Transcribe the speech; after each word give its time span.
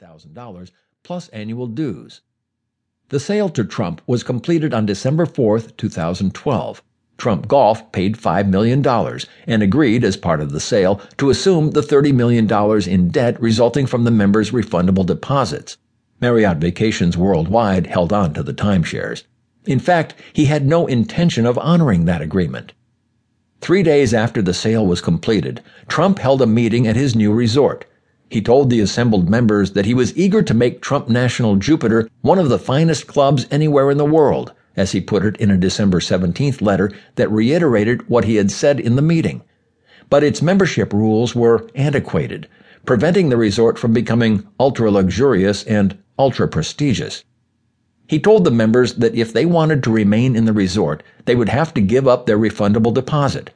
$200,000 0.00 0.70
plus 1.02 1.28
annual 1.30 1.66
dues. 1.66 2.20
The 3.08 3.18
sale 3.18 3.48
to 3.50 3.64
Trump 3.64 4.00
was 4.06 4.22
completed 4.22 4.72
on 4.72 4.86
December 4.86 5.26
4, 5.26 5.60
2012. 5.60 6.82
Trump 7.16 7.48
Golf 7.48 7.90
paid 7.90 8.16
$5 8.16 8.48
million 8.48 8.86
and 9.46 9.62
agreed, 9.62 10.04
as 10.04 10.16
part 10.16 10.40
of 10.40 10.52
the 10.52 10.60
sale, 10.60 11.00
to 11.16 11.30
assume 11.30 11.72
the 11.72 11.80
$30 11.80 12.14
million 12.14 12.48
in 12.88 13.08
debt 13.08 13.40
resulting 13.40 13.86
from 13.86 14.04
the 14.04 14.12
members' 14.12 14.52
refundable 14.52 15.04
deposits. 15.04 15.78
Marriott 16.20 16.58
Vacations 16.58 17.16
Worldwide 17.16 17.88
held 17.88 18.12
on 18.12 18.34
to 18.34 18.42
the 18.42 18.54
timeshares. 18.54 19.24
In 19.66 19.80
fact, 19.80 20.14
he 20.32 20.44
had 20.44 20.64
no 20.64 20.86
intention 20.86 21.44
of 21.44 21.58
honoring 21.58 22.04
that 22.04 22.22
agreement. 22.22 22.72
Three 23.60 23.82
days 23.82 24.14
after 24.14 24.40
the 24.40 24.54
sale 24.54 24.86
was 24.86 25.00
completed, 25.00 25.60
Trump 25.88 26.20
held 26.20 26.40
a 26.40 26.46
meeting 26.46 26.86
at 26.86 26.94
his 26.94 27.16
new 27.16 27.32
resort. 27.32 27.84
He 28.30 28.42
told 28.42 28.68
the 28.68 28.80
assembled 28.80 29.30
members 29.30 29.72
that 29.72 29.86
he 29.86 29.94
was 29.94 30.16
eager 30.16 30.42
to 30.42 30.52
make 30.52 30.82
Trump 30.82 31.08
National 31.08 31.56
Jupiter 31.56 32.08
one 32.20 32.38
of 32.38 32.50
the 32.50 32.58
finest 32.58 33.06
clubs 33.06 33.46
anywhere 33.50 33.90
in 33.90 33.96
the 33.96 34.04
world 34.04 34.52
as 34.76 34.92
he 34.92 35.00
put 35.00 35.24
it 35.24 35.36
in 35.38 35.50
a 35.50 35.56
December 35.56 35.98
17th 35.98 36.60
letter 36.60 36.92
that 37.16 37.30
reiterated 37.30 38.08
what 38.08 38.24
he 38.24 38.36
had 38.36 38.50
said 38.50 38.78
in 38.78 38.96
the 38.96 39.02
meeting. 39.02 39.42
But 40.10 40.22
its 40.22 40.42
membership 40.42 40.92
rules 40.92 41.34
were 41.34 41.68
antiquated, 41.74 42.48
preventing 42.84 43.28
the 43.28 43.36
resort 43.36 43.78
from 43.78 43.92
becoming 43.92 44.46
ultra 44.60 44.90
luxurious 44.90 45.64
and 45.64 45.98
ultra 46.18 46.46
prestigious. 46.48 47.24
He 48.06 48.20
told 48.20 48.44
the 48.44 48.50
members 48.50 48.94
that 48.94 49.14
if 49.14 49.32
they 49.32 49.46
wanted 49.46 49.82
to 49.82 49.90
remain 49.90 50.36
in 50.36 50.44
the 50.44 50.52
resort, 50.52 51.02
they 51.24 51.34
would 51.34 51.48
have 51.48 51.74
to 51.74 51.80
give 51.80 52.06
up 52.06 52.26
their 52.26 52.38
refundable 52.38 52.94
deposit. 52.94 53.50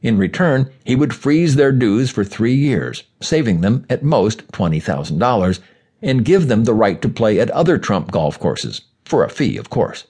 In 0.00 0.16
return, 0.16 0.70
he 0.84 0.94
would 0.94 1.12
freeze 1.12 1.56
their 1.56 1.72
dues 1.72 2.10
for 2.10 2.22
three 2.22 2.54
years, 2.54 3.02
saving 3.20 3.62
them 3.62 3.84
at 3.90 4.04
most 4.04 4.46
$20,000, 4.52 5.58
and 6.00 6.24
give 6.24 6.46
them 6.46 6.64
the 6.64 6.74
right 6.74 7.02
to 7.02 7.08
play 7.08 7.40
at 7.40 7.50
other 7.50 7.78
Trump 7.78 8.12
golf 8.12 8.38
courses, 8.38 8.82
for 9.04 9.24
a 9.24 9.28
fee, 9.28 9.56
of 9.56 9.70
course. 9.70 10.04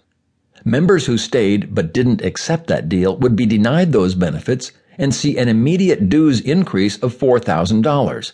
Members 0.64 1.06
who 1.06 1.16
stayed 1.16 1.74
but 1.74 1.94
didn't 1.94 2.20
accept 2.20 2.66
that 2.66 2.88
deal 2.88 3.16
would 3.16 3.34
be 3.34 3.46
denied 3.46 3.92
those 3.92 4.14
benefits 4.14 4.72
and 4.98 5.14
see 5.14 5.38
an 5.38 5.48
immediate 5.48 6.08
dues 6.08 6.40
increase 6.40 6.98
of 6.98 7.16
$4,000. 7.16 8.32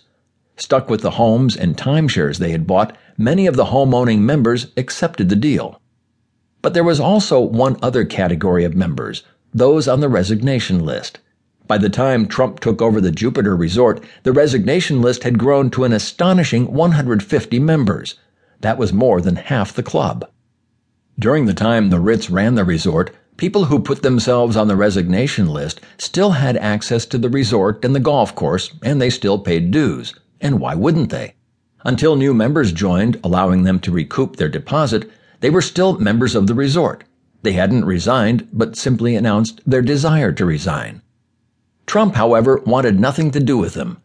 Stuck 0.57 0.89
with 0.89 1.03
the 1.03 1.13
homes 1.13 1.57
and 1.57 1.77
timeshares 1.77 2.39
they 2.39 2.51
had 2.51 2.67
bought, 2.67 2.97
many 3.17 3.47
of 3.47 3.55
the 3.55 3.67
homeowning 3.67 4.21
members 4.21 4.69
accepted 4.77 5.29
the 5.29 5.37
deal. 5.37 5.81
But 6.63 6.75
there 6.75 6.83
was 6.83 6.99
also 6.99 7.39
one 7.41 7.77
other 7.83 8.05
category 8.05 8.65
of 8.65 8.75
members, 8.75 9.23
those 9.53 9.87
on 9.87 10.01
the 10.01 10.09
resignation 10.09 10.85
list. 10.85 11.21
By 11.67 11.79
the 11.79 11.89
time 11.89 12.27
Trump 12.27 12.61
took 12.61 12.83
over 12.83 13.01
the 13.01 13.11
Jupiter 13.11 13.57
Resort, 13.57 14.05
the 14.23 14.33
resignation 14.33 15.01
list 15.01 15.23
had 15.23 15.39
grown 15.39 15.71
to 15.71 15.85
an 15.85 15.95
astonishing 15.95 16.71
150 16.71 17.59
members. 17.59 18.17
That 18.61 18.77
was 18.77 18.93
more 18.93 19.23
than 19.23 19.37
half 19.37 19.73
the 19.73 19.83
club. 19.83 20.29
During 21.19 21.47
the 21.47 21.55
time 21.55 21.89
the 21.89 22.01
Ritz 22.01 22.29
ran 22.29 22.55
the 22.55 22.65
resort, 22.65 23.13
people 23.39 23.65
who 23.65 23.79
put 23.79 24.03
themselves 24.03 24.59
on 24.59 24.69
the 24.69 24.77
resignation 24.77 25.49
list 25.49 25.81
still 25.97 26.33
had 26.33 26.59
access 26.59 27.07
to 27.07 27.17
the 27.17 27.31
resort 27.31 27.83
and 27.83 27.95
the 27.95 28.01
golf 28.01 28.35
course, 28.35 28.71
and 28.83 29.01
they 29.01 29.09
still 29.09 29.39
paid 29.39 29.71
dues. 29.71 30.13
And 30.43 30.61
why 30.61 30.75
wouldn't 30.75 31.09
they? 31.09 31.35
Until 31.83 32.15
new 32.15 32.35
members 32.35 32.73
joined, 32.73 33.19
allowing 33.25 33.63
them 33.63 33.79
to 33.81 33.91
recoup 33.91 34.37
their 34.37 34.51
deposit, 34.51 35.11
they 35.41 35.49
were 35.49 35.63
still 35.63 35.99
members 35.99 36.35
of 36.35 36.47
the 36.47 36.55
resort. 36.55 37.05
They 37.43 37.53
hadn't 37.53 37.87
resigned, 37.87 38.49
but 38.53 38.77
simply 38.77 39.17
announced 39.17 39.63
their 39.67 39.83
desire 39.83 40.33
to 40.33 40.45
resign. 40.45 41.01
Trump, 41.95 42.17
however, 42.17 42.61
wanted 42.67 42.99
nothing 42.99 43.31
to 43.31 43.39
do 43.39 43.57
with 43.57 43.75
them. 43.75 43.99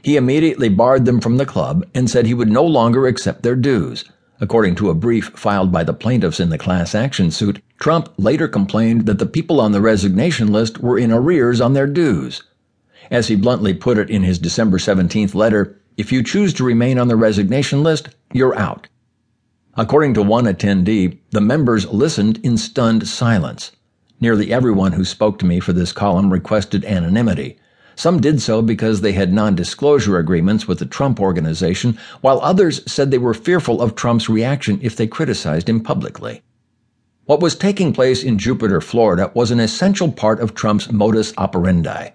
He 0.00 0.16
immediately 0.16 0.70
barred 0.70 1.04
them 1.04 1.20
from 1.20 1.36
the 1.36 1.44
club 1.44 1.84
and 1.94 2.08
said 2.08 2.24
he 2.24 2.32
would 2.32 2.50
no 2.50 2.64
longer 2.64 3.06
accept 3.06 3.42
their 3.42 3.54
dues. 3.54 4.02
According 4.40 4.76
to 4.76 4.88
a 4.88 4.94
brief 4.94 5.26
filed 5.34 5.70
by 5.70 5.84
the 5.84 5.92
plaintiffs 5.92 6.40
in 6.40 6.48
the 6.48 6.56
class 6.56 6.94
action 6.94 7.30
suit, 7.30 7.60
Trump 7.78 8.08
later 8.16 8.48
complained 8.48 9.04
that 9.04 9.18
the 9.18 9.26
people 9.26 9.60
on 9.60 9.72
the 9.72 9.82
resignation 9.82 10.52
list 10.52 10.78
were 10.78 10.98
in 10.98 11.12
arrears 11.12 11.60
on 11.60 11.74
their 11.74 11.86
dues. 11.86 12.44
As 13.10 13.28
he 13.28 13.36
bluntly 13.36 13.74
put 13.74 13.98
it 13.98 14.08
in 14.08 14.22
his 14.22 14.38
December 14.38 14.78
17th 14.78 15.34
letter, 15.34 15.78
if 15.98 16.10
you 16.10 16.22
choose 16.22 16.54
to 16.54 16.64
remain 16.64 16.98
on 16.98 17.08
the 17.08 17.16
resignation 17.16 17.82
list, 17.82 18.08
you're 18.32 18.58
out. 18.58 18.88
According 19.76 20.14
to 20.14 20.22
one 20.22 20.46
attendee, 20.46 21.18
the 21.28 21.42
members 21.42 21.86
listened 21.88 22.40
in 22.42 22.56
stunned 22.56 23.06
silence. 23.06 23.72
Nearly 24.20 24.52
everyone 24.52 24.92
who 24.92 25.04
spoke 25.04 25.38
to 25.40 25.46
me 25.46 25.58
for 25.58 25.72
this 25.72 25.92
column 25.92 26.32
requested 26.32 26.84
anonymity. 26.84 27.58
Some 27.96 28.20
did 28.20 28.40
so 28.40 28.62
because 28.62 29.00
they 29.00 29.12
had 29.12 29.32
non 29.32 29.54
disclosure 29.54 30.18
agreements 30.18 30.68
with 30.68 30.78
the 30.78 30.86
Trump 30.86 31.20
organization, 31.20 31.98
while 32.20 32.40
others 32.40 32.80
said 32.90 33.10
they 33.10 33.18
were 33.18 33.34
fearful 33.34 33.82
of 33.82 33.94
Trump's 33.94 34.28
reaction 34.28 34.78
if 34.82 34.96
they 34.96 35.06
criticized 35.06 35.68
him 35.68 35.80
publicly. 35.80 36.42
What 37.26 37.40
was 37.40 37.56
taking 37.56 37.92
place 37.92 38.22
in 38.22 38.38
Jupiter, 38.38 38.80
Florida 38.80 39.32
was 39.34 39.50
an 39.50 39.60
essential 39.60 40.12
part 40.12 40.40
of 40.40 40.54
Trump's 40.54 40.92
modus 40.92 41.32
operandi. 41.36 42.10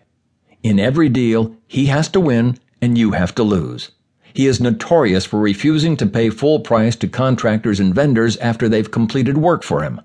In 0.64 0.80
every 0.80 1.10
deal, 1.10 1.56
he 1.68 1.88
has 1.88 2.08
to 2.10 2.20
win 2.20 2.58
and 2.82 2.98
you 2.98 3.12
have 3.12 3.36
to 3.36 3.44
lose. 3.44 3.92
He 4.34 4.48
is 4.48 4.62
notorious 4.62 5.26
for 5.26 5.40
refusing 5.40 5.98
to 5.98 6.06
pay 6.06 6.30
full 6.30 6.62
price 6.62 6.96
to 6.98 7.08
contractors 7.08 7.80
and 7.80 7.94
vendors 7.94 8.38
after 8.38 8.70
they've 8.70 8.90
completed 8.90 9.38
work 9.38 9.64
for 9.64 9.84
him 9.84 10.02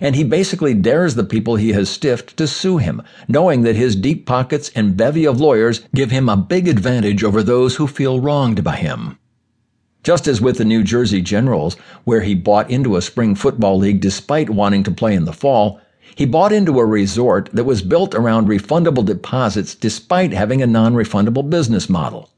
and 0.00 0.14
he 0.14 0.24
basically 0.24 0.74
dares 0.74 1.14
the 1.14 1.24
people 1.24 1.56
he 1.56 1.72
has 1.72 1.88
stiffed 1.88 2.36
to 2.36 2.46
sue 2.46 2.78
him, 2.78 3.02
knowing 3.26 3.62
that 3.62 3.76
his 3.76 3.96
deep 3.96 4.26
pockets 4.26 4.70
and 4.74 4.96
bevy 4.96 5.24
of 5.24 5.40
lawyers 5.40 5.80
give 5.94 6.10
him 6.10 6.28
a 6.28 6.36
big 6.36 6.68
advantage 6.68 7.24
over 7.24 7.42
those 7.42 7.76
who 7.76 7.86
feel 7.86 8.20
wronged 8.20 8.62
by 8.62 8.76
him. 8.76 9.18
Just 10.02 10.28
as 10.28 10.40
with 10.40 10.58
the 10.58 10.64
New 10.64 10.82
Jersey 10.84 11.20
Generals, 11.20 11.74
where 12.04 12.20
he 12.20 12.34
bought 12.34 12.70
into 12.70 12.96
a 12.96 13.02
spring 13.02 13.34
football 13.34 13.78
league 13.78 14.00
despite 14.00 14.48
wanting 14.48 14.82
to 14.84 14.90
play 14.90 15.14
in 15.14 15.24
the 15.24 15.32
fall, 15.32 15.80
he 16.14 16.24
bought 16.24 16.52
into 16.52 16.80
a 16.80 16.86
resort 16.86 17.50
that 17.52 17.64
was 17.64 17.82
built 17.82 18.14
around 18.14 18.48
refundable 18.48 19.04
deposits 19.04 19.74
despite 19.74 20.32
having 20.32 20.62
a 20.62 20.66
non 20.66 20.94
refundable 20.94 21.48
business 21.48 21.88
model. 21.88 22.30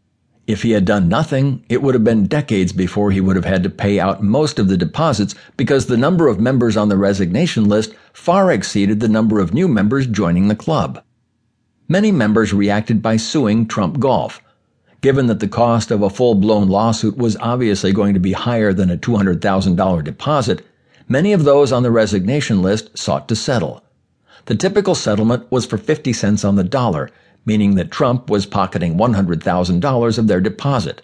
If 0.51 0.65
he 0.65 0.73
had 0.73 0.85
done 0.85 1.09
nothing, 1.09 1.65
it 1.69 1.81
would 1.81 1.95
have 1.95 2.03
been 2.03 2.27
decades 2.27 2.73
before 2.73 3.13
he 3.13 3.21
would 3.21 3.37
have 3.37 3.45
had 3.45 3.63
to 3.63 3.71
pay 3.71 4.01
out 4.01 4.21
most 4.21 4.59
of 4.59 4.67
the 4.67 4.77
deposits 4.77 5.33
because 5.57 5.87
the 5.87 5.97
number 5.97 6.27
of 6.27 6.41
members 6.41 6.77
on 6.77 6.89
the 6.89 6.97
resignation 6.97 7.69
list 7.69 7.95
far 8.13 8.51
exceeded 8.51 8.99
the 8.99 9.09
number 9.09 9.39
of 9.39 9.55
new 9.55 9.69
members 9.69 10.09
joining 10.09 10.49
the 10.49 10.57
club. 10.57 11.05
Many 11.87 12.11
members 12.11 12.53
reacted 12.53 13.01
by 13.01 13.17
suing 13.17 13.65
Trump 13.65 14.01
Golf. 14.01 14.43
Given 15.03 15.29
that 15.29 15.39
the 15.39 15.47
cost 15.47 15.93
of 15.93 16.03
a 16.03 16.11
full 16.11 16.35
blown 16.35 16.69
lawsuit 16.69 17.17
was 17.17 17.37
obviously 17.37 17.93
going 17.93 18.15
to 18.15 18.19
be 18.21 18.33
higher 18.33 18.73
than 18.73 18.91
a 18.91 18.99
$200,000 18.99 20.03
deposit, 20.03 20.67
many 21.09 21.33
of 21.33 21.45
those 21.45 21.71
on 21.71 21.85
the 21.85 21.93
resignation 21.93 22.61
list 22.61 22.99
sought 22.99 23.29
to 23.29 23.37
settle. 23.37 23.85
The 24.47 24.57
typical 24.57 24.97
settlement 24.97 25.47
was 25.53 25.65
for 25.65 25.79
50 25.79 26.13
cents 26.13 26.45
on 26.45 26.57
the 26.57 26.65
dollar, 26.65 27.09
meaning 27.45 27.75
that 27.75 27.91
Trump 27.91 28.31
was 28.31 28.47
pocketing 28.47 28.97
$100,000 28.97 30.19
of 30.19 30.27
their 30.27 30.41
deposit. 30.41 31.03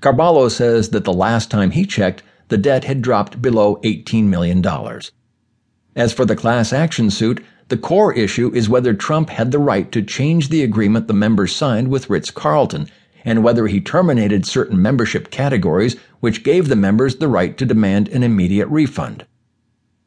Carballo 0.00 0.50
says 0.50 0.90
that 0.90 1.04
the 1.04 1.12
last 1.12 1.50
time 1.50 1.72
he 1.72 1.84
checked, 1.84 2.22
the 2.48 2.58
debt 2.58 2.84
had 2.84 3.02
dropped 3.02 3.42
below 3.42 3.76
$18 3.84 4.24
million. 4.24 4.64
As 5.96 6.12
for 6.12 6.24
the 6.24 6.36
class 6.36 6.72
action 6.72 7.10
suit, 7.10 7.44
the 7.68 7.76
core 7.76 8.14
issue 8.14 8.50
is 8.54 8.68
whether 8.68 8.94
Trump 8.94 9.28
had 9.30 9.50
the 9.50 9.58
right 9.58 9.90
to 9.92 10.02
change 10.02 10.48
the 10.48 10.62
agreement 10.62 11.06
the 11.06 11.12
members 11.12 11.54
signed 11.54 11.88
with 11.88 12.08
Ritz 12.08 12.30
Carlton 12.30 12.88
and 13.24 13.44
whether 13.44 13.66
he 13.66 13.80
terminated 13.80 14.46
certain 14.46 14.80
membership 14.80 15.30
categories 15.30 15.96
which 16.20 16.44
gave 16.44 16.68
the 16.68 16.76
members 16.76 17.16
the 17.16 17.28
right 17.28 17.58
to 17.58 17.66
demand 17.66 18.08
an 18.08 18.22
immediate 18.22 18.68
refund. 18.68 19.26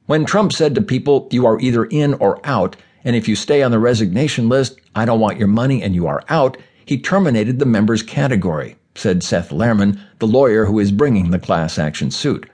When 0.08 0.26
Trump 0.26 0.54
said 0.54 0.74
to 0.76 0.82
people, 0.82 1.28
You 1.32 1.46
are 1.46 1.60
either 1.60 1.86
in 1.86 2.16
or 2.16 2.40
out, 2.44 2.78
and 3.04 3.16
if 3.16 3.28
you 3.28 3.36
stay 3.36 3.64
on 3.64 3.72
the 3.72 3.80
resignation 3.80 4.50
list, 4.50 4.80
I 4.96 5.06
don't 5.06 5.20
want 5.20 5.40
your 5.40 5.48
money 5.48 5.82
and 5.82 5.96
you 5.96 6.08
are 6.08 6.24
out, 6.30 6.58
he 6.86 7.00
terminated 7.00 7.60
the 7.60 7.66
members 7.66 8.04
category, 8.04 8.76
said 8.96 9.24
Seth 9.24 9.50
Lehrman, 9.50 10.00
the 10.20 10.28
lawyer 10.28 10.66
who 10.66 10.80
is 10.80 10.92
bringing 10.92 11.32
the 11.32 11.40
class 11.40 11.80
action 11.80 12.12
suit. 12.12 12.50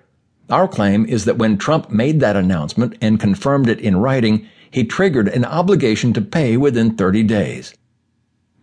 Our 0.50 0.68
claim 0.68 1.06
is 1.06 1.26
that 1.26 1.38
when 1.38 1.58
Trump 1.58 1.90
made 1.90 2.20
that 2.22 2.36
announcement 2.36 2.96
and 3.02 3.20
confirmed 3.20 3.68
it 3.68 3.80
in 3.80 3.98
writing, 3.98 4.48
he 4.72 4.84
triggered 4.84 5.28
an 5.28 5.44
obligation 5.44 6.14
to 6.14 6.22
pay 6.22 6.56
within 6.56 6.96
30 6.96 7.24
days. 7.24 7.74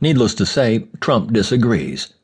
Needless 0.00 0.34
to 0.36 0.46
say, 0.46 0.86
Trump 1.00 1.32
disagrees. 1.32 2.14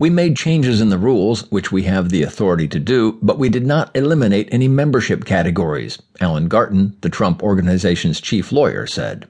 We 0.00 0.08
made 0.08 0.34
changes 0.34 0.80
in 0.80 0.88
the 0.88 0.96
rules, 0.96 1.42
which 1.50 1.70
we 1.70 1.82
have 1.82 2.08
the 2.08 2.22
authority 2.22 2.66
to 2.68 2.80
do, 2.80 3.18
but 3.20 3.38
we 3.38 3.50
did 3.50 3.66
not 3.66 3.94
eliminate 3.94 4.48
any 4.50 4.66
membership 4.66 5.26
categories, 5.26 5.98
Alan 6.22 6.48
Garten, 6.48 6.96
the 7.02 7.10
Trump 7.10 7.42
organization's 7.42 8.18
chief 8.18 8.50
lawyer, 8.50 8.86
said. 8.86 9.28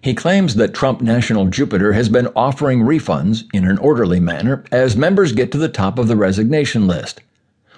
He 0.00 0.14
claims 0.14 0.54
that 0.54 0.72
Trump 0.72 1.00
National 1.00 1.46
Jupiter 1.46 1.94
has 1.94 2.08
been 2.08 2.28
offering 2.36 2.82
refunds 2.82 3.42
in 3.52 3.66
an 3.66 3.76
orderly 3.78 4.20
manner 4.20 4.62
as 4.70 4.96
members 4.96 5.32
get 5.32 5.50
to 5.50 5.58
the 5.58 5.68
top 5.68 5.98
of 5.98 6.06
the 6.06 6.16
resignation 6.16 6.86
list. 6.86 7.20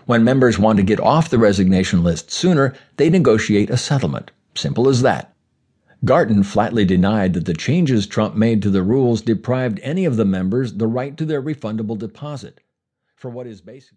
When 0.04 0.24
members 0.24 0.58
want 0.58 0.76
to 0.76 0.82
get 0.82 1.00
off 1.00 1.30
the 1.30 1.38
resignation 1.38 2.04
list 2.04 2.30
sooner, 2.30 2.74
they 2.98 3.08
negotiate 3.08 3.70
a 3.70 3.78
settlement. 3.78 4.30
Simple 4.54 4.90
as 4.90 5.00
that. 5.00 5.33
Garten 6.04 6.42
flatly 6.42 6.84
denied 6.84 7.32
that 7.34 7.46
the 7.46 7.54
changes 7.54 8.06
Trump 8.06 8.34
made 8.34 8.60
to 8.62 8.70
the 8.70 8.82
rules 8.82 9.22
deprived 9.22 9.78
any 9.82 10.04
of 10.04 10.16
the 10.16 10.24
members 10.24 10.74
the 10.74 10.88
right 10.88 11.16
to 11.16 11.24
their 11.24 11.40
refundable 11.40 11.96
deposit. 11.96 12.60
For 13.14 13.30
what 13.30 13.46
is 13.46 13.60
basically 13.60 13.92